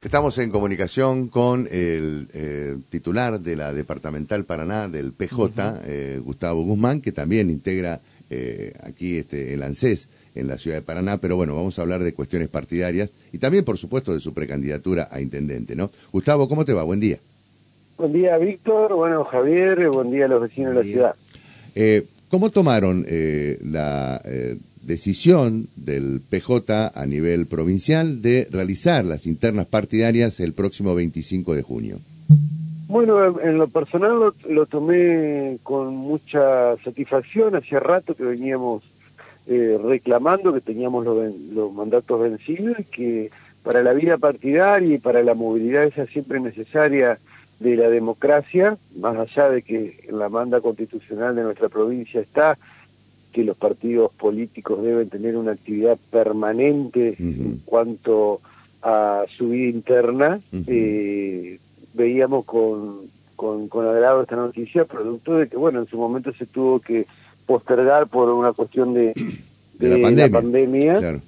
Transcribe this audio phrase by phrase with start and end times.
[0.00, 6.62] Estamos en comunicación con el eh, titular de la Departamental Paraná del PJ, eh, Gustavo
[6.62, 7.98] Guzmán, que también integra
[8.30, 10.06] eh, aquí este, el ANSES
[10.36, 13.64] en la ciudad de Paraná, pero bueno, vamos a hablar de cuestiones partidarias y también,
[13.64, 15.90] por supuesto, de su precandidatura a intendente, ¿no?
[16.12, 16.84] Gustavo, ¿cómo te va?
[16.84, 17.18] Buen día.
[17.96, 18.94] Buen día, Víctor.
[18.94, 19.88] Bueno, Javier.
[19.88, 22.04] Buen día a los vecinos de la ciudad.
[22.28, 23.04] ¿Cómo tomaron
[23.62, 24.22] la
[24.88, 31.62] decisión del PJ a nivel provincial de realizar las internas partidarias el próximo 25 de
[31.62, 31.98] junio.
[32.88, 37.54] Bueno, en lo personal lo, tomé con mucha satisfacción.
[37.54, 38.82] Hacía rato que veníamos
[39.46, 43.30] eh, reclamando que teníamos los, los mandatos vencidos que
[43.62, 47.18] para la vida partidaria y para la movilidad esa siempre necesaria
[47.60, 52.56] de la democracia, más allá de que la manda constitucional de nuestra provincia está
[53.32, 58.40] que los partidos políticos deben tener una actividad permanente en cuanto
[58.82, 60.40] a su vida interna.
[60.66, 61.58] eh,
[61.94, 66.46] veíamos con, con, con, agrado esta noticia, producto de que, bueno, en su momento se
[66.46, 67.06] tuvo que
[67.46, 69.12] postergar por una cuestión de,
[69.78, 70.98] de, la pandemia.
[70.98, 71.22] Claro.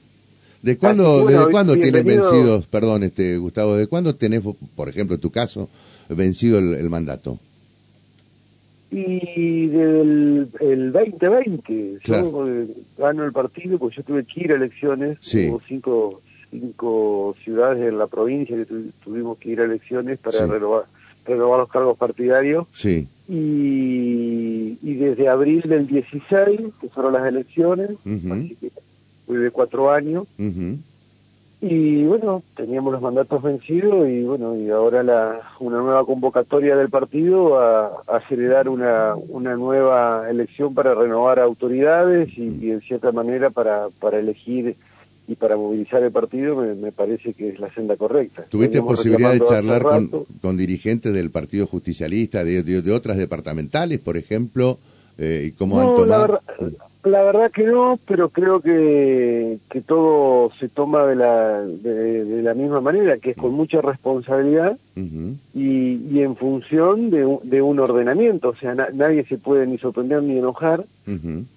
[0.63, 4.43] ¿De cuándo, ¿Desde cuándo tienen vencidos, perdón, este Gustavo, de cuándo tenés,
[4.77, 5.69] por ejemplo, en tu caso,
[6.09, 7.39] vencido el, el mandato?
[8.93, 12.67] Y del el 2020, yo eh,
[12.99, 17.99] gano el partido, porque yo tuve que ir a elecciones, hubo cinco, cinco ciudades en
[17.99, 18.67] la provincia que
[19.05, 20.85] tuvimos que ir a elecciones para renovar,
[21.25, 22.67] renovar los cargos partidarios.
[22.73, 23.07] Sí.
[23.29, 28.73] Y, y desde abril del 16, que fueron las elecciones, así que
[29.25, 30.27] fui de cuatro años,
[31.63, 36.89] y bueno, teníamos los mandatos vencidos y bueno, y ahora la, una nueva convocatoria del
[36.89, 43.51] partido a, a generar una, una nueva elección para renovar autoridades y, en cierta manera
[43.51, 44.75] para, para elegir
[45.29, 48.47] y para movilizar el partido me, me parece que es la senda correcta.
[48.49, 50.09] ¿Tuviste posibilidad de charlar con,
[50.41, 54.79] con, dirigentes del Partido Justicialista, de, de, de otras departamentales, por ejemplo?
[55.19, 56.07] Eh, ¿Y cómo han tomado?
[56.07, 62.55] La verdad que no, pero creo que, que todo se toma de la, de, la
[62.55, 68.51] misma manera, que es con mucha responsabilidad y, y, en función de, de, un ordenamiento.
[68.51, 70.85] O sea, nadie se puede ni sorprender ni enojar,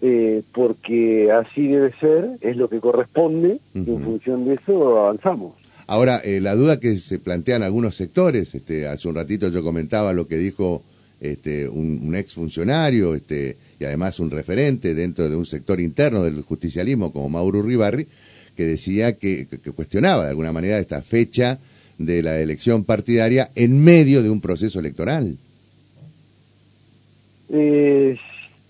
[0.02, 5.54] eh, porque así debe ser, es lo que corresponde, y en función de eso avanzamos.
[5.88, 10.14] Ahora, eh, la duda que se plantean algunos sectores, este, hace un ratito yo comentaba
[10.14, 10.81] lo que dijo
[11.20, 16.23] este, un, un ex funcionario, este, y además un referente dentro de un sector interno
[16.23, 18.07] del justicialismo como Mauro Ribarri,
[18.56, 21.59] que decía que, que, cuestionaba de alguna manera esta fecha
[21.97, 25.38] de la elección partidaria en medio de un proceso electoral.
[27.50, 28.17] Eh,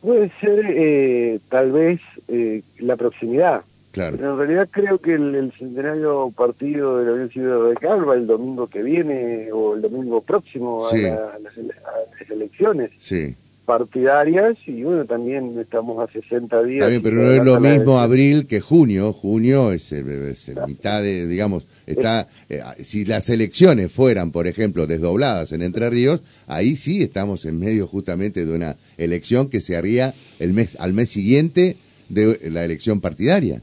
[0.02, 3.62] puede ser eh, tal vez eh, la proximidad.
[3.92, 4.18] Claro.
[4.18, 8.16] Pero en realidad creo que el, el centenario partido de la Unión Civil de Calva
[8.16, 11.06] el domingo que viene o el domingo próximo sí.
[11.06, 12.90] a, la, a, las, a, las, elecciones.
[12.98, 16.82] Sí partidarias y bueno, también estamos a 60 días.
[16.82, 19.14] También, pero no es lo mismo abril que junio.
[19.14, 24.88] Junio es, es, es mitad de, digamos, está, eh, si las elecciones fueran, por ejemplo,
[24.88, 29.78] desdobladas en Entre Ríos, ahí sí estamos en medio justamente de una elección que se
[29.78, 31.78] haría el mes, al mes siguiente
[32.10, 33.62] de la elección partidaria.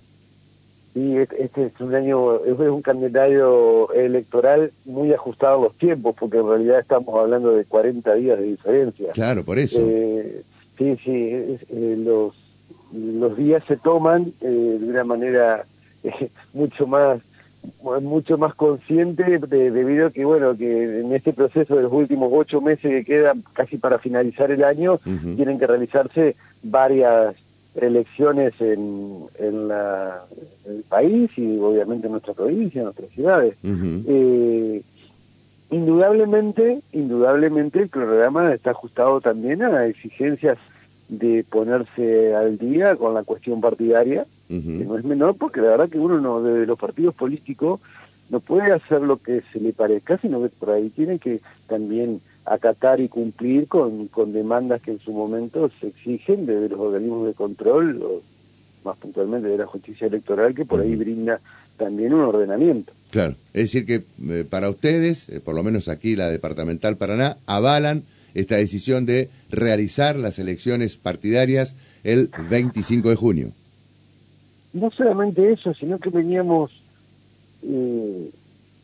[0.93, 6.39] Sí, este es un año, es un calendario electoral muy ajustado a los tiempos, porque
[6.39, 9.13] en realidad estamos hablando de 40 días de diferencia.
[9.13, 9.79] Claro, por eso.
[9.81, 10.43] Eh,
[10.77, 12.35] sí, sí, es, eh, los,
[12.93, 15.65] los días se toman eh, de una manera
[16.53, 17.21] mucho más
[18.01, 22.31] mucho más consciente de, debido a que bueno que en este proceso de los últimos
[22.33, 25.37] ocho meses que quedan casi para finalizar el año uh -huh.
[25.37, 27.37] tienen que realizarse varias
[27.75, 30.25] elecciones en, en, la,
[30.67, 33.55] en, el país y obviamente en nuestra provincia, en nuestras ciudades.
[33.63, 34.05] Uh -huh.
[34.09, 34.83] eh,
[35.71, 40.59] indudablemente, indudablemente el programa está ajustado también a exigencias
[41.09, 44.79] de ponerse al día con la cuestión partidaria, uh -huh.
[44.79, 47.81] que no es menor, porque la verdad que uno no, de los partidos políticos
[48.31, 52.21] no puede hacer lo que se le parezca, sino que por ahí tiene que también
[52.45, 57.27] acatar y cumplir con, con demandas que en su momento se exigen de, los organismos
[57.27, 58.23] de control, o
[58.85, 61.41] más puntualmente de la justicia electoral, que por ahí brinda
[61.77, 62.93] también un ordenamiento.
[63.11, 67.37] Claro, es decir que eh, para ustedes, eh, por lo menos aquí la Departamental Paraná,
[67.47, 68.05] avalan
[68.35, 73.53] esta decisión de realizar las elecciones partidarias el 25 de junio.
[74.73, 76.71] No solamente eso, sino que veníamos
[77.63, 78.31] eh,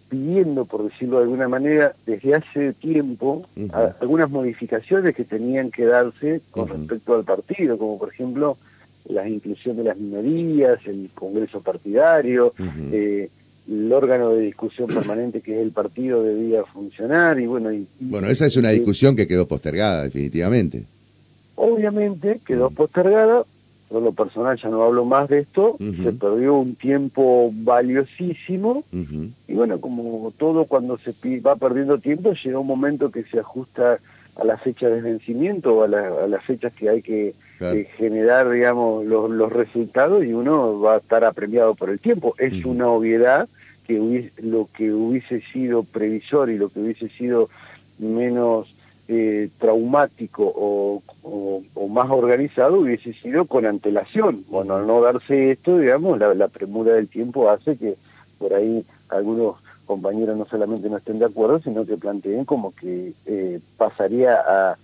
[0.09, 3.95] pidiendo, por decirlo de alguna manera, desde hace tiempo, uh -huh.
[4.01, 6.79] algunas modificaciones que tenían que darse con uh -huh.
[6.79, 8.57] respecto al partido, como por ejemplo
[9.09, 12.93] la inclusión de las minorías, el congreso partidario, uh -huh.
[12.93, 13.31] eh,
[13.69, 18.29] el órgano de discusión permanente que es el partido debía funcionar y bueno y, bueno
[18.29, 20.85] esa es una discusión que quedó postergada definitivamente
[21.57, 23.45] obviamente quedó postergada
[23.89, 25.77] por lo personal ya no hablo más de esto.
[25.79, 28.85] Se perdió un tiempo valiosísimo.
[28.93, 33.99] Y bueno como todo cuando se va perdiendo tiempo llega un momento que se ajusta
[34.37, 37.35] a la fecha de vencimiento o a, las fechas que hay que
[37.97, 42.35] generar digamos los, los resultados y uno va a estar apremiado por el tiempo.
[42.39, 43.49] Es una obviedad
[43.87, 47.49] que lo que hubiese sido previsor y lo que hubiese sido
[47.99, 48.76] menos
[49.09, 51.03] eh, traumático o,
[51.89, 54.45] más organizado hubiese sido con antelación.
[54.49, 57.97] Bueno, al no darse esto, digamos, la, premura del tiempo hace que
[58.39, 59.57] por ahí algunos
[59.87, 64.77] compañeros no solamente no estén de acuerdo, sino que planteen como que eh, pasaría a,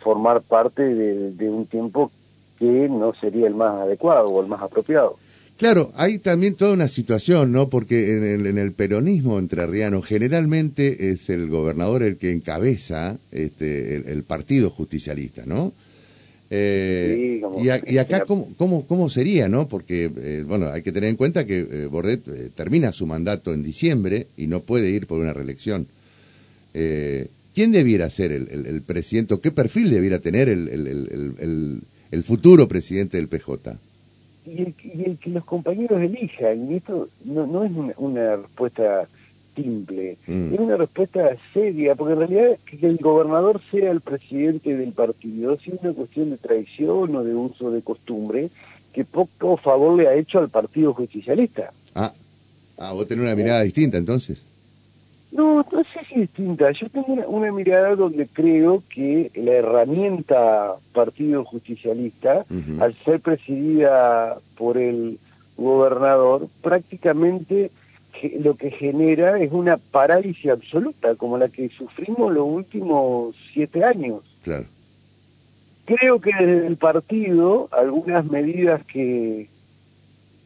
[0.00, 2.10] formar parte de un tiempo
[2.58, 5.16] que no sería el más adecuado o el más apropiado.
[5.58, 7.68] Claro, hay también toda una situación, ¿no?
[7.68, 13.96] Porque en el, en el peronismo entrerriano generalmente es el gobernador el que encabeza este,
[13.96, 15.72] el, partido justicialista, ¿no?
[16.48, 19.66] Eh, y, acá, ¿cómo, cómo, cómo sería, no?
[19.66, 23.64] Porque, eh, bueno, hay que tener en cuenta que eh, Bordet termina su mandato en
[23.64, 25.88] diciembre y no puede ir por una reelección.
[26.72, 31.82] ¿Quién debiera ser el, el, presidente o qué perfil debiera tener el,
[32.12, 33.76] el futuro presidente del PJ?
[34.48, 39.08] Y el, que los compañeros elijan, y esto no, no es una, respuesta
[39.54, 40.54] simple, mm.
[40.54, 45.58] es una respuesta seria, porque en realidad que el gobernador sea el presidente del partido
[45.58, 48.50] si es una cuestión de traición o de uso de costumbre
[48.92, 51.72] que poco favor le ha hecho al partido justicialista.
[51.94, 52.12] Ah,
[52.78, 54.44] ah vos tenés una mirada distinta entonces.
[55.30, 56.70] No, no sé si distinta.
[56.72, 62.46] Yo tengo una, mirada donde creo que la herramienta Partido Justicialista,
[62.80, 65.18] al ser presidida por el
[65.56, 67.70] gobernador, prácticamente
[68.40, 74.22] lo que genera es una parálisis absoluta, como la que sufrimos los últimos siete años.
[74.42, 74.64] Claro.
[75.84, 79.48] Creo que desde el partido, algunas medidas que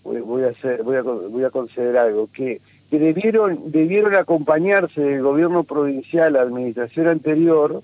[0.05, 2.61] voy, a hacer, voy a, voy a considerar algo, que
[2.93, 7.83] que debieron, debieron acompañarse del gobierno provincial, la administración anterior,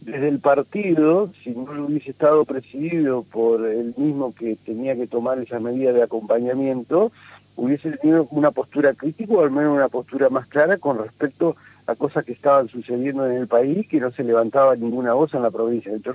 [0.00, 5.38] desde el partido, si no hubiese estado presidido por el mismo que tenía que tomar
[5.40, 7.12] esa medida de acompañamiento,
[7.54, 11.54] hubiese tenido una postura crítica o al menos una postura más clara con respecto
[11.86, 15.42] a cosas que estaban sucediendo en el país que no se levantaba ninguna voz en
[15.42, 16.14] la provincia de Entre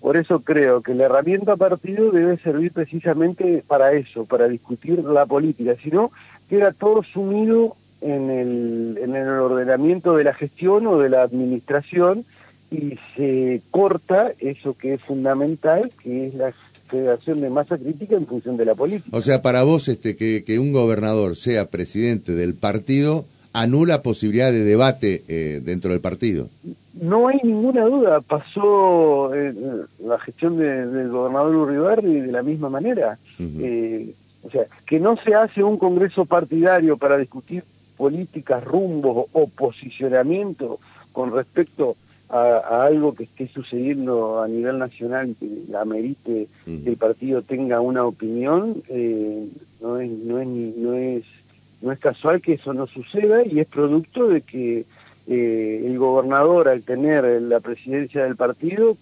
[0.00, 5.26] Por eso creo que la herramienta partido debe servir precisamente para eso, para discutir la
[5.26, 5.76] política.
[5.82, 6.10] Si no,
[6.48, 12.24] queda todo sumido en el, en el ordenamiento de la gestión o de la administración
[12.70, 16.52] y se corta eso que es fundamental, que es la
[16.88, 19.16] federación de masa crítica en función de la política.
[19.16, 23.24] O sea, para vos este que, que un gobernador sea presidente del partido
[23.54, 26.48] anula posibilidad de debate eh, dentro del partido.
[27.00, 29.54] No hay ninguna duda, pasó eh,
[30.04, 33.18] la gestión del gobernador Uribarri de la misma manera.
[34.44, 37.64] O sea, que no se hace un congreso partidario para discutir
[37.96, 40.78] políticas, rumbos o posicionamiento
[41.12, 41.96] con respecto
[42.28, 48.04] a, algo que esté sucediendo a nivel nacional que amerite que el partido tenga una
[48.04, 49.48] opinión, eh,
[49.80, 51.24] no, es, no, es, no, es,
[51.80, 54.84] no es casual que eso no suceda y es producto de que
[55.26, 58.96] eh, el gobernador al tener la presidencia del partido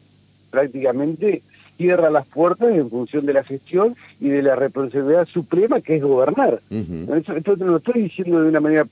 [0.51, 1.43] prácticamente
[1.77, 6.03] cierra las puertas en función de la gestión y de la responsabilidad suprema que es
[6.03, 6.61] gobernar.
[6.71, 8.87] esto, no lo estoy diciendo de una manera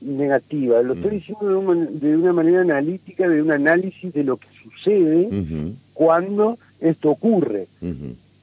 [0.00, 5.28] negativa, lo estoy diciendo de una, manera analítica, de un análisis de lo que sucede
[5.94, 7.66] cuando esto ocurre.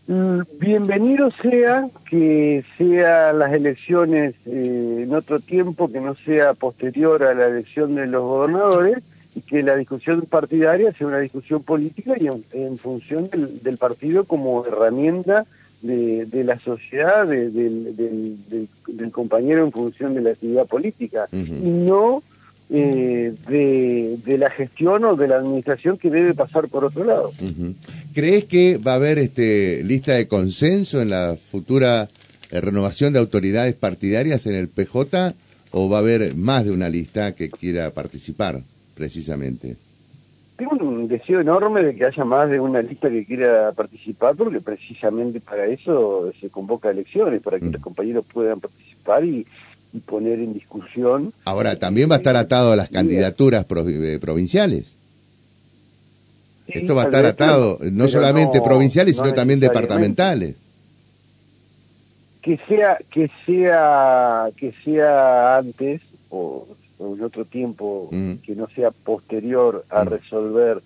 [0.09, 7.21] Mm, bienvenido sea que sean las elecciones eh, en otro tiempo que no sea posterior
[7.21, 8.97] a la elección de los gobernadores,
[9.35, 14.65] y que la discusión partidaria sea una discusión política y en, función del, partido como
[14.65, 15.45] herramienta
[15.81, 18.67] de, la sociedad, del,
[19.11, 22.23] compañero en función de la actividad política, y no
[22.71, 27.31] eh, de, la gestión o de la administración que debe pasar por otro lado.
[28.13, 32.09] ¿Crees que va a haber este lista de consenso en la futura
[32.51, 35.33] eh, renovación de autoridades partidarias en el PJ
[35.71, 38.61] o va a haber más de una lista que quiera participar?
[38.99, 39.77] Precisamente?
[40.57, 44.59] Tengo un deseo enorme de que haya más de una lista que quiera participar, porque
[44.59, 47.71] precisamente para eso se convoca elecciones, para que mm.
[47.71, 49.47] los compañeros puedan participar y,
[50.05, 51.33] poner en discusión.
[51.45, 54.95] Ahora, también va a estar atado a las candidaturas eh, provinciales.
[56.67, 60.57] Esto va a estar atado no solamente provinciales, sino también departamentales.
[62.43, 66.67] que sea que sea que sea antes o,
[66.99, 68.33] en otro tiempo Mm.
[68.45, 70.07] que no sea posterior a Mm.
[70.09, 70.81] resolver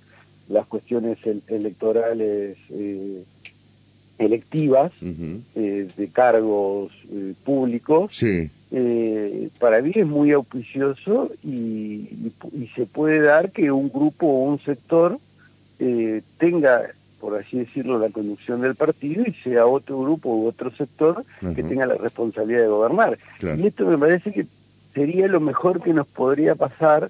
[0.50, 3.24] las cuestiones el- electorales eh,
[4.20, 4.91] electivas
[5.55, 12.67] eh, de cargos eh, públicos Sí, eh, para mí es muy auspicioso y, y- y
[12.75, 15.17] se puede dar que un grupo o un sector
[15.79, 16.84] eh, tenga,
[17.20, 21.63] por así decirlo, la conducción del partido y sea otro grupo u otro sector que
[21.63, 23.17] tenga la responsabilidad de gobernar.
[23.39, 23.60] Claro.
[23.60, 24.46] Y esto me parece que
[24.94, 27.10] sería lo mejor que nos podría pasar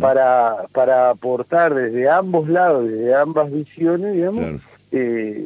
[0.00, 4.60] para, para aportar desde ambos lados, desde ambas visiones, digamos, Claro.
[4.92, 5.44] eh,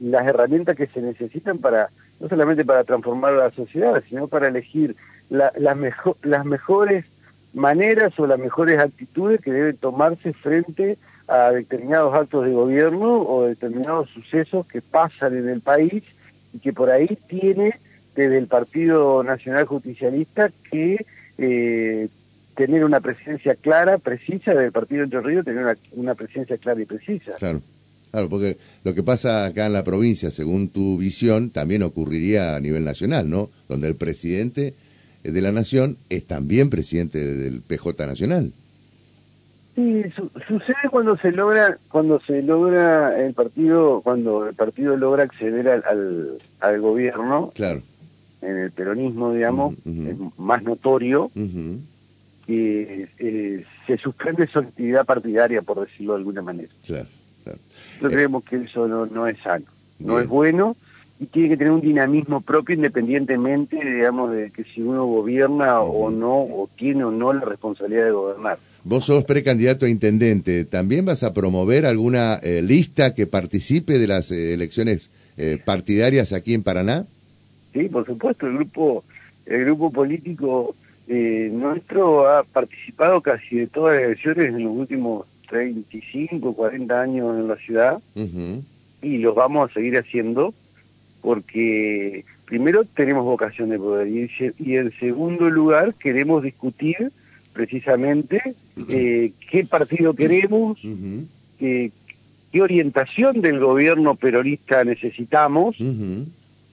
[0.00, 1.88] las herramientas que se necesitan para
[2.20, 4.96] no solamente para transformar la sociedad, sino para elegir
[5.30, 7.04] la- las mejo- las mejores
[7.54, 10.96] maneras o las mejores actitudes que deben tomarse frente
[11.28, 16.02] a determinados actos de gobierno o determinados sucesos que pasan en el país
[16.54, 17.78] y que por ahí tiene
[18.16, 21.06] desde el Partido Nacional Justicialista que
[21.38, 22.08] eh,
[22.56, 26.84] tener una presencia clara, precisa, del Partido Entre Ríos tener una, una presencia clara y
[26.86, 27.32] precisa.
[27.38, 27.60] Claro.
[28.10, 32.60] Claro, porque lo que pasa acá en la provincia, según tu visión, también ocurriría a
[32.60, 33.50] nivel nacional, ¿no?
[33.68, 34.72] Donde el presidente
[35.22, 38.50] de la nación es también presidente del PJ Nacional.
[39.74, 45.22] Sí, su- sucede cuando se logra cuando se logra el partido cuando el partido logra
[45.24, 46.28] acceder al, al,
[46.60, 47.82] al gobierno Claro.
[48.42, 51.30] En el peronismo digamos es más notorio
[52.46, 57.06] que eh, se suspende su actividad partidaria por decirlo de alguna manera Claro,
[57.44, 57.58] claro.
[57.90, 59.66] nosotros creemos que eso no, no es sano
[59.98, 60.76] no es bueno
[61.20, 66.10] y tiene que tener un dinamismo propio independientemente digamos de que si uno gobierna o
[66.10, 70.64] no o tiene o no la responsabilidad de gobernar Vos sos precandidato a intendente.
[70.64, 76.32] ¿También vas a promover alguna eh, lista que participe de las eh, elecciones eh, partidarias
[76.32, 77.04] aquí en Paraná?
[77.72, 79.04] Sí, por supuesto, el grupo,
[79.46, 80.74] el grupo político
[81.06, 87.38] eh, nuestro ha participado casi de todas las elecciones en los últimos 35, 40 años
[87.38, 87.98] en la ciudad
[89.02, 90.52] y los vamos a seguir haciendo
[91.22, 97.10] porque primero tenemos vocación de poder y, en se- y en segundo lugar queremos discutir
[97.52, 98.54] precisamente
[98.88, 100.78] eh, qué partido queremos,
[101.60, 101.90] eh,
[102.52, 105.76] qué orientación del gobierno peronista necesitamos.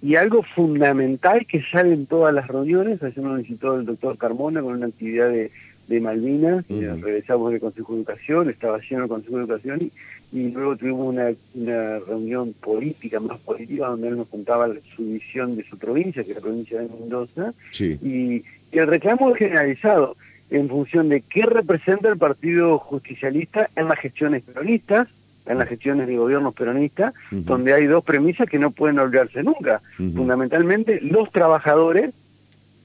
[0.06, 4.62] Y algo fundamental que sale en todas las reuniones, ayer nos visitó el doctor Carmona
[4.62, 5.50] con una actividad de,
[5.88, 10.52] de Malvinas, regresamos del Consejo de Educación, estaba lleno el Consejo de Educación y, y
[10.52, 15.64] luego tuvimos una, una reunión política, más política, donde él nos contaba su visión de
[15.64, 17.98] su provincia, que es la provincia de Mendoza, Sí.
[18.04, 20.18] y, y el reclamo es generalizado
[20.52, 25.08] en función de qué representa el Partido Justicialista en las gestiones peronistas,
[25.46, 29.82] en las gestiones de gobiernos peronistas, donde hay dos premisas que no pueden olvidarse nunca.
[30.16, 32.12] Fundamentalmente, los trabajadores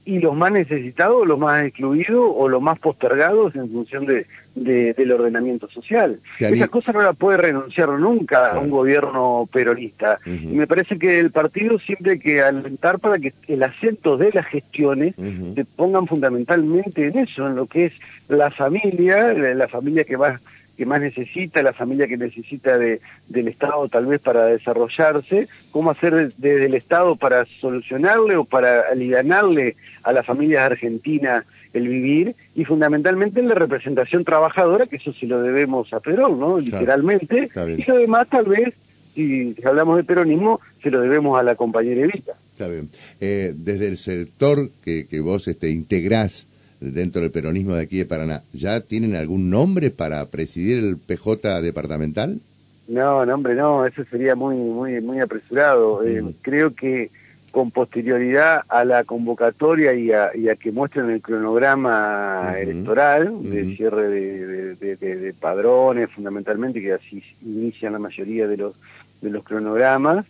[0.03, 4.25] y los más necesitados, los más excluidos o los más postergados en función de,
[4.55, 6.19] de- del ordenamiento social.
[6.49, 10.17] Mí- Esa cosa no la puede renunciar nunca a un gobierno peronista.
[10.25, 14.31] Y me parece que el partido siempre hay que alentar para que el acento de
[14.33, 15.13] las gestiones
[15.53, 17.93] se pongan fundamentalmente en eso, en lo que es
[18.27, 20.41] la familia, la la familia que más
[20.81, 25.91] que más necesita, la familia que necesita de, del Estado tal vez para desarrollarse, cómo
[25.91, 31.87] hacer de- desde el Estado para solucionarle o para alivianarle a las familias argentinas el
[31.87, 36.57] vivir y fundamentalmente en la representación trabajadora, que eso se lo debemos a Perón, ¿no?
[36.57, 38.73] Literalmente, y lo demás tal vez,
[39.13, 42.33] si hablamos de peronismo, se lo debemos a la compañera Evita.
[42.53, 42.89] Está bien.
[43.19, 46.47] Eh, desde el sector que, que vos este, integrás
[46.81, 51.61] dentro del peronismo de aquí de Paraná, ¿ya tienen algún nombre para presidir el PJ
[51.61, 52.39] departamental?
[52.87, 56.03] No, no, hombre, no, eso sería muy, muy, muy apresurado.
[56.05, 57.09] Eh, creo que
[57.51, 63.63] con posterioridad a la convocatoria y a, y a que muestren el cronograma electoral de
[63.63, 63.71] Ujú.
[63.75, 68.73] cierre de, de- de- de- de padrones, fundamentalmente, que así inician la mayoría de los
[69.21, 70.25] de los cronogramas,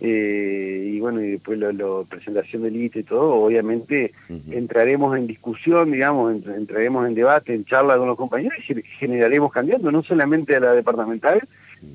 [0.00, 1.72] eh, y bueno, y después la
[2.08, 4.12] presentación de lista y todo, obviamente
[4.52, 8.82] entraremos en discusión, digamos, ent- entraremos en debate, en charla con los compañeros y ge-
[9.00, 11.40] generaremos candidatos, no solamente a la departamental,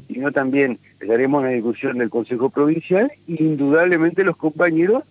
[0.08, 5.04] sino también haremos la discusión del Consejo Provincial y indudablemente los compañeros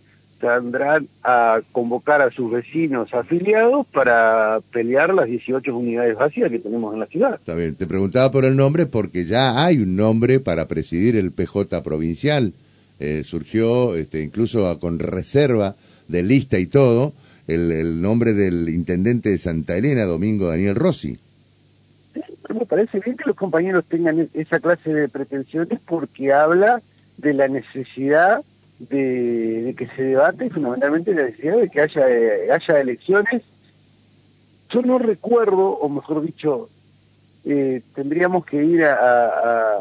[0.43, 6.93] saldrán a convocar a sus vecinos afiliados para pelear las 18 unidades vacías que tenemos
[6.93, 7.37] en la ciudad.
[7.37, 7.77] Está bien.
[7.77, 12.53] Te preguntaba por el nombre porque ya hay un nombre para presidir el PJ provincial.
[12.99, 15.77] Eh, surgió este, incluso con reserva
[16.09, 17.13] de lista y todo
[17.47, 21.19] el, el nombre del intendente de Santa Elena, Domingo Daniel Rossi.
[22.53, 26.83] Me parece bien que los compañeros tengan esa clase de pretensiones porque habla
[27.17, 28.43] de la necesidad
[28.89, 32.05] de, que se debate fundamentalmente la necesidad de que haya,
[32.55, 33.43] haya elecciones.
[34.71, 36.69] Yo no recuerdo, o mejor dicho,
[37.45, 39.79] eh, tendríamos que ir a,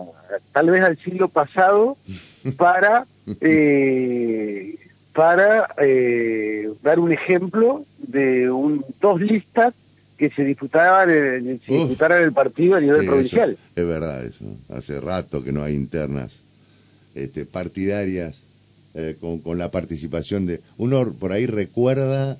[0.51, 1.97] tal vez al siglo pasado
[2.57, 3.05] para
[3.39, 4.75] eh,
[5.13, 9.73] para eh, dar un ejemplo de un, dos listas
[10.17, 13.57] que se disputaban en, se disputaran el partido a nivel provincial.
[13.75, 14.45] es verdad eso.
[14.69, 16.41] Hace rato que no hay internas
[17.15, 18.43] este, partidarias
[18.93, 20.59] eh, con, la participación de...
[20.77, 22.37] Uno por ahí recuerda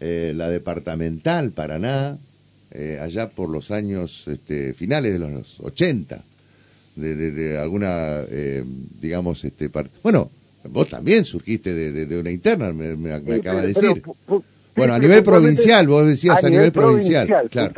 [0.00, 2.18] eh, la departamental Paraná,
[2.70, 6.22] eh, allá por los años este, finales de los 80,
[6.94, 8.20] de, alguna,
[9.00, 9.70] digamos, este,
[10.02, 10.30] bueno,
[10.68, 14.02] vos también surgiste de, una interna, me, acaba de decir.
[14.76, 17.26] bueno, a nivel provincial, vos decías a, nivel, provincial.
[17.50, 17.72] claro.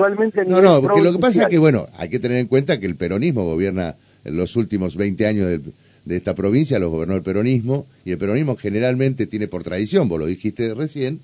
[0.46, 2.86] no, no, porque lo que pasa es que, bueno, hay que tener en cuenta que
[2.86, 3.94] el peronismo gobierna
[4.24, 5.62] en los últimos 20 años del,
[6.04, 10.18] de esta provincia los gobernó el peronismo y el peronismo generalmente tiene por tradición, vos
[10.18, 11.20] lo dijiste recién,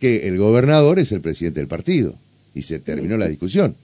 [0.00, 2.14] que el gobernador es el presidente del partido.
[2.54, 3.74] Y se terminó la discusión.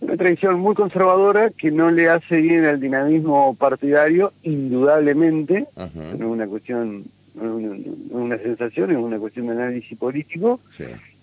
[0.00, 6.22] Una tradición muy conservadora que no le hace bien al dinamismo partidario, indudablemente, no es
[6.22, 10.60] una cuestión, no es una, sensación, es una cuestión de análisis político,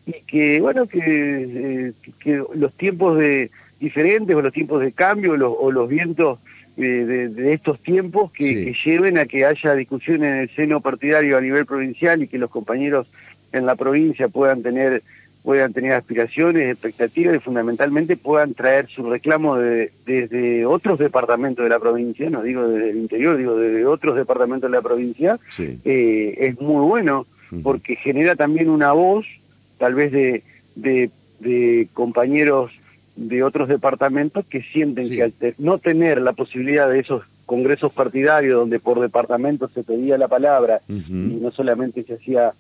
[0.06, 5.34] y que, bueno, que, eh, que los tiempos de diferentes o los tiempos de cambio
[5.34, 6.40] o los vientos
[6.78, 11.66] de, estos tiempos que, lleven a que haya discusión en el seno partidario a nivel
[11.66, 13.08] provincial y que los compañeros
[13.52, 15.04] en la provincia puedan tener
[15.44, 21.80] puedan tener aspiraciones, expectativas y fundamentalmente puedan traer su reclamo desde otros departamentos de la
[21.80, 26.60] provincia, no digo desde el interior, digo desde otros departamentos de la provincia, eh, es
[26.60, 27.26] muy bueno
[27.64, 29.26] porque genera también una voz,
[29.78, 30.44] tal vez de,
[30.76, 32.74] de compañeros
[33.18, 38.60] de otros departamentos que sienten que al no tener la posibilidad de esos congresos partidarios
[38.60, 42.54] donde por departamento se pedía la palabra y no solamente se hacía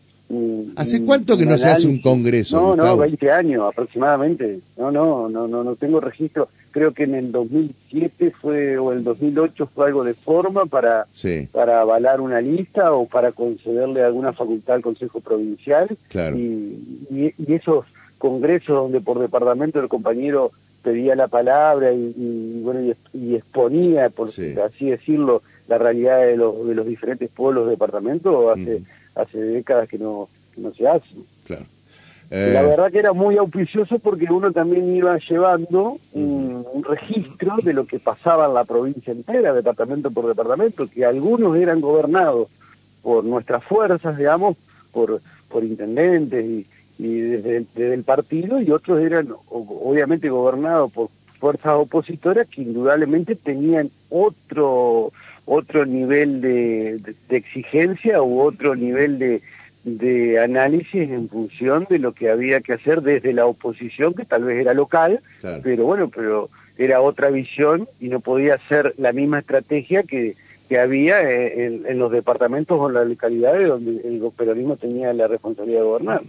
[0.76, 2.76] ¿Hace cuánto que no se hace un congreso?
[2.76, 4.60] No, no, 20 años aproximadamente.
[4.78, 6.50] No, no, no, no, no tengo registro.
[6.72, 11.08] Creo que en el 2007 fue o el 2008 fue algo de forma para
[11.54, 15.98] para avalar una lista o para concederle alguna facultad al Consejo Provincial.
[16.10, 16.38] Claro.
[16.38, 16.78] Y,
[17.10, 17.86] y, y esos
[18.18, 20.52] congresos donde por departamento el compañero
[20.84, 26.76] pedía la palabra y, bueno y, exponía, por así decirlo, la realidad de los, de
[26.76, 28.82] los diferentes pueblos de departamento hace,
[29.16, 31.10] hace décadas que no, no se hace.
[31.46, 31.66] Claro.
[32.30, 37.56] La eh, verdad que era muy auspicioso porque uno también iba llevando un, un, registro
[37.64, 42.50] de lo que pasaba en la provincia entera, departamento por departamento, que algunos eran gobernados
[43.02, 44.58] por nuestras fuerzas, digamos,
[44.92, 46.68] por, por intendentes y,
[47.00, 53.92] y desde, el partido y otros eran obviamente gobernados por fuerzas opositoras que indudablemente tenían
[54.10, 55.12] otro
[55.46, 59.42] otro nivel de, exigencia u otro nivel de,
[59.86, 64.44] de análisis en función de lo que había que hacer desde la oposición, que tal
[64.44, 65.22] vez era local,
[65.64, 70.36] pero bueno, pero era otra visión y no podía ser la misma estrategia que,
[70.68, 75.28] que había en, en los departamentos o en las localidades donde el peronismo tenía la
[75.28, 76.22] responsabilidad de gobernar.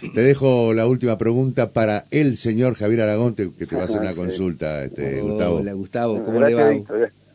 [0.14, 4.00] Te dejo la última pregunta para el señor Javier Aragón, que te va a hacer
[4.00, 5.56] una consulta, este, Gustavo.
[5.56, 6.72] Hola, Gustavo, ¿cómo le va?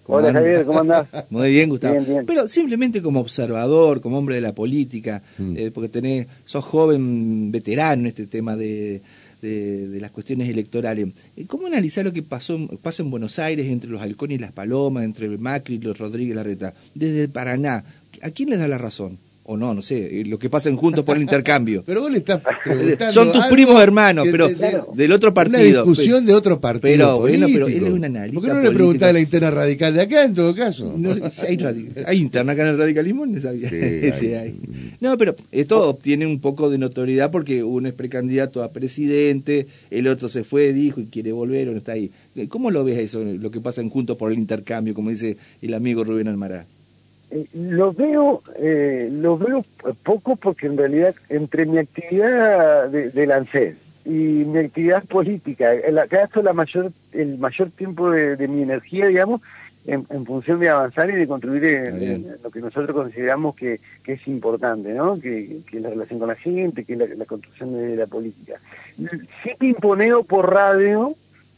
[0.07, 1.07] Hola Javier, ¿cómo andás?
[1.29, 1.97] Muy bien, Gustavo.
[2.27, 5.57] Pero simplemente como observador, como hombre de la política, mm.
[5.57, 9.01] eh, porque tenés, sos joven, veterano en este tema de,
[9.41, 11.07] de, las cuestiones electorales.
[11.35, 14.51] Eh, ¿Cómo analizar lo que pasó pasa en Buenos Aires entre los halcones y las
[14.51, 16.73] palomas, entre Macri y los Rodríguez Larreta?
[16.93, 17.83] Desde Paraná,
[18.21, 19.17] ¿a quién les da la razón?
[19.47, 21.83] O no, no sé, lo que pasen juntos por el intercambio.
[21.85, 24.49] pero vos le estás preguntando Son tus primos hermanos, pero
[24.93, 25.59] del otro partido.
[25.59, 28.61] Una discusión de otro partido pero, Bueno, pero él es un analista ¿Por qué no
[28.61, 30.93] le preguntás a la interna radical de acá, en todo caso?
[30.97, 31.57] No, hay,
[32.05, 33.69] hay, interna acá en el radicalismo, no sabía.
[33.69, 34.59] Sí, hay.
[34.99, 40.07] No, pero esto obtiene un poco de notoriedad porque uno es precandidato a presidente, el
[40.07, 42.11] otro se fue, dijo y quiere volver, o no está ahí.
[42.49, 46.03] ¿Cómo lo ves eso, lo que pasa juntos por el intercambio, como dice el amigo
[46.03, 46.65] Rubén Almará?
[47.31, 49.65] Eh, lo veo eh, lo veo
[50.03, 55.71] poco porque en realidad entre mi actividad de, de y mi actividad política
[56.07, 59.41] gasto la mayor el mayor tiempo de, mi energía digamos
[59.87, 64.27] en, función de avanzar y de construir en, lo que nosotros consideramos que, que es
[64.27, 68.05] importante no que, que, la relación con la gente que la, la construcción de la
[68.05, 68.59] política.
[68.97, 71.15] Sí imponeo por radio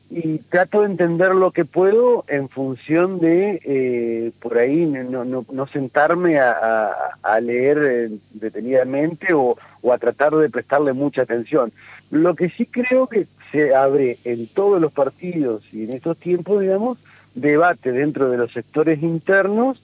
[0.09, 5.45] y trato de entender lo que puedo en función de, eh, por ahí, no, no,
[5.51, 11.71] no sentarme a, leer eh, detenidamente o, o, a tratar de prestarle mucha atención.
[12.09, 16.61] Lo que sí creo que se abre en todos los partidos y en estos tiempos,
[16.61, 16.97] digamos,
[17.35, 19.81] debate dentro de los sectores internos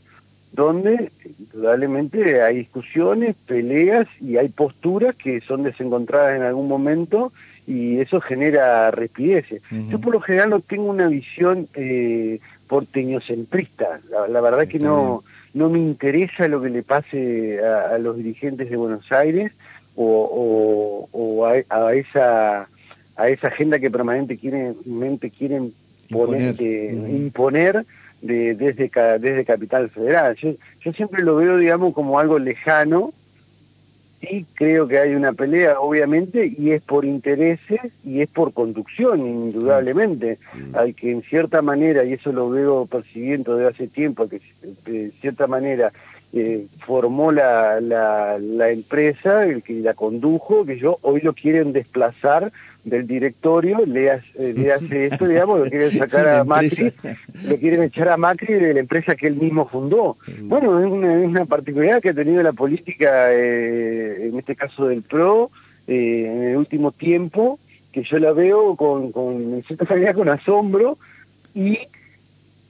[0.54, 7.34] donde indudablemente hay discusiones, peleas y hay posturas que son desencontradas en algún momento
[7.66, 9.62] y eso genera respideces.
[9.90, 14.00] Yo por lo general no tengo una visión eh, porteñocentrista,
[14.30, 15.24] la, verdad que no,
[15.54, 19.52] no me interesa lo que le pase a, los dirigentes de Buenos Aires
[19.96, 22.68] o, o, a, esa
[23.16, 24.76] a esa agenda que permanente quieren,
[25.38, 25.74] quieren
[26.10, 27.86] imponer, imponer
[28.22, 30.36] de, desde, desde Capital Federal.
[30.36, 33.14] Yo, yo siempre lo veo, digamos, como algo lejano,
[34.24, 39.26] sí creo que hay una pelea, obviamente, y es por intereses y es por conducción,
[39.26, 40.38] indudablemente.
[40.54, 40.76] Mm.
[40.76, 44.42] Hay que, en cierta manera, y eso lo veo percibiendo desde hace tiempo, que
[44.86, 45.92] de cierta manera
[46.32, 51.74] eh, formó la, la, la, empresa, el que la condujo, que yo hoy lo quieren
[51.74, 52.52] desplazar
[52.84, 56.92] del directorio, le hace, eh, le hace esto, digamos, lo quieren sacar a Macri,
[57.48, 60.18] lo quieren echar a Macri de la empresa que él mismo fundó.
[60.28, 60.50] Mm.
[60.50, 64.88] Bueno, es una, es una particularidad que ha tenido la política, eh, en este caso
[64.88, 65.52] del PRO,
[65.88, 67.60] eh, en el último tiempo,
[67.92, 70.98] que yo la veo con, con en cierta manera con asombro
[71.54, 71.78] y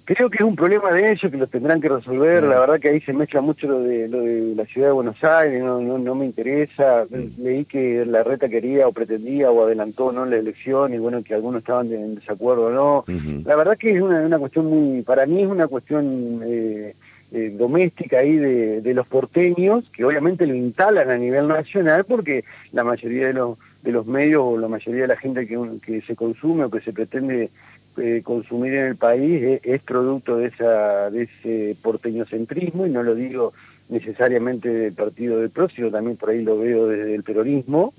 [0.05, 2.43] Creo que es un problema de ellos que los tendrán que resolver.
[2.43, 5.23] La verdad que ahí se mezcla mucho lo de, lo de la ciudad de Buenos
[5.23, 7.05] Aires, no, no, me interesa.
[7.37, 11.33] Leí que la reta quería o pretendía o adelantó no la elección y bueno, que
[11.33, 13.05] algunos estaban en desacuerdo o no.
[13.45, 16.95] La verdad que es una, una cuestión muy, para mí es una cuestión eh,
[17.31, 22.43] eh, doméstica ahí de, de los porteños, que obviamente lo instalan a nivel nacional porque
[22.73, 26.01] la mayoría de los, de los medios o la mayoría de la gente que, que
[26.01, 27.49] se consume o que se pretende
[27.97, 33.15] eh, consumir en el país es, producto de, esa, de ese porteñocentrismo, y no lo
[33.15, 33.53] digo
[33.89, 37.93] necesariamente del partido del próximo, también por ahí lo veo desde el peronismo.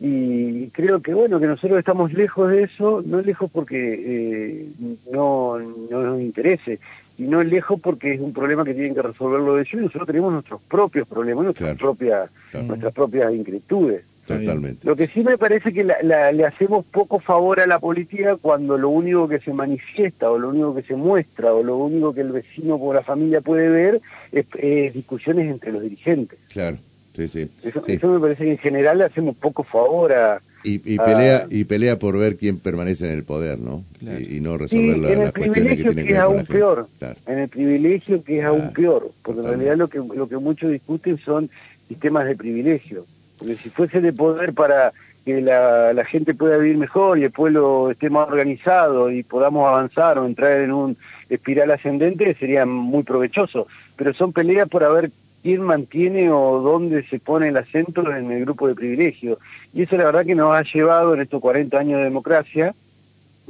[0.00, 4.68] Y creo que bueno, que nosotros estamos lejos de eso, no lejos porque eh,
[5.12, 6.80] no, no nos interese,
[7.18, 10.32] y no lejos porque es un problema que tienen que resolverlo ellos, y nosotros tenemos
[10.32, 14.02] nuestros propios problemas, nuestras, propias, nuestras propias inquietudes.
[14.26, 14.86] Totalmente.
[14.86, 18.88] Lo que sí me parece que le hacemos poco favor a la política cuando lo
[18.88, 22.30] único que se manifiesta o lo único que se muestra o lo único que el
[22.30, 26.38] vecino o la familia puede ver es, discusiones entre los dirigentes.
[26.52, 26.78] Claro,
[27.16, 27.50] sí, sí.
[27.64, 30.40] Eso, me parece que en general le hacemos poco favor a...
[30.64, 33.82] Y, pelea y pelea por ver quién permanece en el poder, ¿no?
[34.00, 36.86] Y, no resolver las cuestiones que tienen que, ver aún peor.
[37.26, 40.70] En el privilegio que es aún peor, porque en realidad lo que, lo que muchos
[40.70, 41.50] discuten son
[41.88, 43.04] sistemas de privilegio
[43.42, 44.92] porque si fuese de poder para
[45.24, 50.16] que la, gente pueda vivir mejor y el pueblo esté más organizado y podamos avanzar
[50.16, 50.96] o entrar en un
[51.28, 53.66] espiral ascendente, sería muy provechoso.
[53.96, 55.10] Pero son peleas por ver
[55.42, 59.40] quién mantiene o dónde se pone el acento en el grupo de privilegio.
[59.74, 62.76] Y eso la verdad que nos ha llevado en estos 40 años de democracia,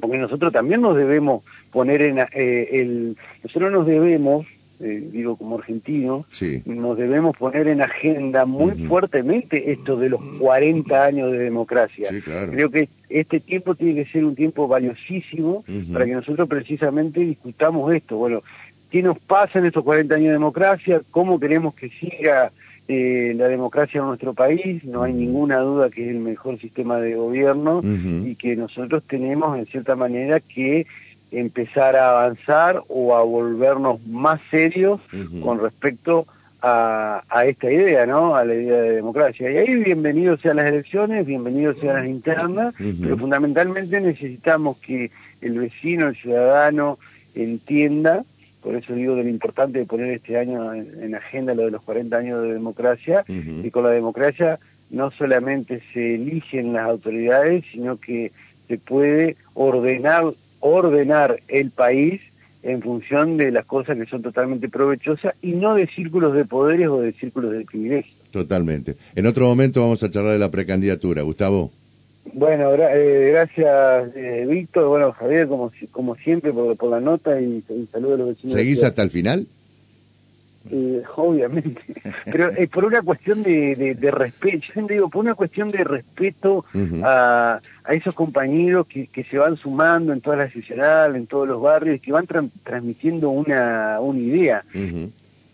[0.00, 3.18] porque nosotros también nos debemos poner en eh, el...
[3.44, 4.46] Nosotros nos debemos
[4.82, 6.26] eh, digo como argentino,
[6.64, 12.08] nos debemos poner en agenda muy fuertemente esto de los 40 años de democracia.
[12.50, 17.94] Creo que este tiempo tiene que ser un tiempo valiosísimo para que nosotros precisamente discutamos
[17.94, 18.16] esto.
[18.16, 18.42] Bueno,
[18.90, 21.00] ¿qué nos pasa en estos 40 años de democracia?
[21.12, 22.50] ¿Cómo queremos que siga
[22.88, 24.82] eh, la democracia en nuestro país?
[24.82, 29.56] No hay ninguna duda que es el mejor sistema de gobierno y que nosotros tenemos
[29.56, 30.86] en cierta manera que
[31.32, 35.00] empezar a avanzar o a volvernos más serios
[35.42, 36.26] con respecto
[36.60, 38.36] a, esta idea, ¿no?
[38.36, 39.50] A la idea de democracia.
[39.50, 45.58] Y ahí bienvenidos sean las elecciones, bienvenidos sean las internas, pero fundamentalmente necesitamos que el
[45.58, 46.98] vecino, el ciudadano,
[47.34, 48.24] entienda,
[48.62, 51.82] por eso digo de lo importante de poner este año en, agenda lo de los
[51.82, 57.96] 40 años de democracia, y con la democracia no solamente se eligen las autoridades, sino
[57.96, 58.30] que
[58.68, 62.22] se puede ordenar ordenar el país
[62.62, 66.88] en función de las cosas que son totalmente provechosas y no de círculos de poderes
[66.88, 68.16] o de círculos de privilegios.
[68.30, 68.96] Totalmente.
[69.14, 71.22] En otro momento vamos a charlar de la precandidatura.
[71.22, 71.70] Gustavo.
[72.32, 77.64] Bueno, eh, gracias eh, Víctor, bueno Javier, como, como siempre por, por la nota y,
[77.68, 78.56] y saludos a los vecinos.
[78.56, 79.46] ¿Seguís hasta el final?
[80.70, 81.82] Eh, obviamente,
[82.24, 85.82] pero es por una cuestión de, de, respeto, yo siempre digo, por una cuestión de
[85.82, 86.64] respeto
[87.02, 91.48] a, a, esos compañeros que, que, se van sumando en toda la sociedad, en todos
[91.48, 94.64] los barrios, que van transmitiendo una, una idea.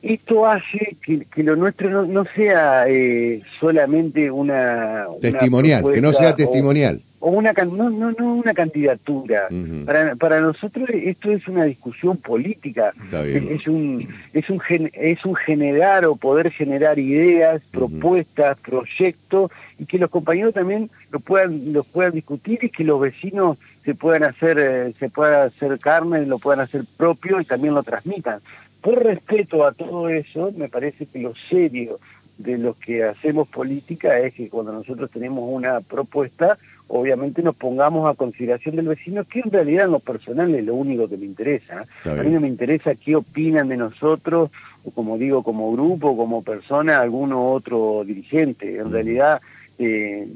[0.03, 5.07] Esto hace que, que, lo nuestro no, sea eh, solamente una...
[5.21, 9.49] Testimonial, que no sea testimonial o una no no no una candidatura.
[9.85, 12.93] Para para nosotros esto es una discusión política.
[13.13, 14.61] Es, un es un
[14.93, 21.21] es un generar o poder generar ideas propuestas proyectos y que los compañeros también lo
[21.21, 25.79] puedan los puedan discutir y que los vecinos se puedan hacer eh, se puedan hacer
[25.79, 28.41] carne lo puedan hacer propio y también lo transmitan.
[28.81, 31.99] Por respeto a todo eso, me parece que lo serio
[32.39, 36.57] de lo que hacemos política es que cuando nosotros tenemos una propuesta,
[36.89, 40.75] obviamente nos pongamos a consideración del vecino, que en realidad en lo personal es lo
[40.75, 41.87] único que me interesa.
[42.05, 44.51] A mí no me interesa qué opinan de nosotros,
[44.85, 48.77] o como digo, como grupo, como persona, alguno otro dirigente.
[48.77, 49.41] En realidad,
[49.79, 50.27] eh,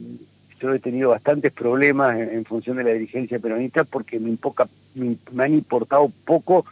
[0.61, 4.37] yo he tenido bastantes problemas en, función de la dirigencia peronista porque me,
[5.33, 6.65] me han importado poco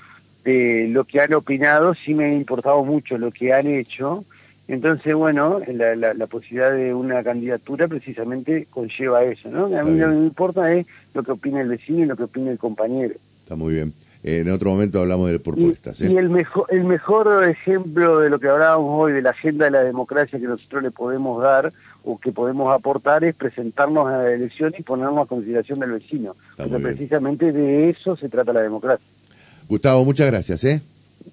[0.45, 4.25] de lo que han opinado, sí me ha importado mucho lo que han hecho.
[4.71, 9.65] Entonces, bueno, la, la, posibilidad de una candidatura precisamente conlleva eso, ¿no?
[9.77, 12.23] A mí lo que me importa es lo que opina el vecino y lo que
[12.23, 13.15] opina el compañero.
[13.43, 13.93] Está muy bien.
[14.23, 16.01] en otro momento hablamos de propuestas.
[16.01, 16.13] Y, ¿eh?
[16.13, 19.73] y, el, mejor, el mejor ejemplo de lo que hablábamos hoy, de la agenda de
[19.73, 21.73] la democracia que nosotros le podemos dar
[22.05, 26.37] o que podemos aportar es presentarnos a la elección y ponernos a consideración del vecino.
[26.57, 29.05] Porque precisamente de eso se trata la democracia.
[29.69, 30.81] Gustavo, muchas gracias, ¿eh?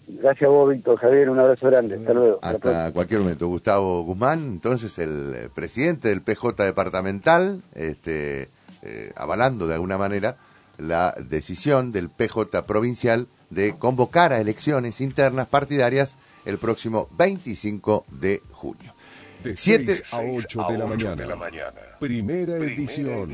[0.07, 2.39] Gracias a vos, Víctor Javier, un abrazo grande, hasta luego.
[2.41, 3.47] Hasta cualquier momento.
[3.47, 8.49] Gustavo Guzmán, entonces el eh, presidente del PJ departamental, este,
[8.81, 10.37] eh, avalando de alguna manera
[10.77, 18.41] la decisión del PJ provincial de convocar a elecciones internas partidarias el próximo 25 de
[18.51, 18.93] junio.
[19.43, 21.73] De 7 a 8 de, la mañana.
[21.99, 23.29] Primera, edición.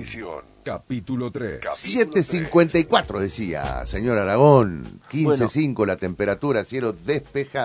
[0.63, 1.61] Capítulo 3.
[1.61, 5.01] 7.54 decía, señor Aragón.
[5.11, 7.61] 15.5 la temperatura, cielo despejado.